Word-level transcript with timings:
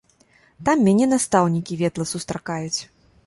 Там 0.69 0.81
мяне 0.87 1.05
настаўнікі 1.11 1.79
ветла 1.83 2.05
сустракаюць. 2.13 2.81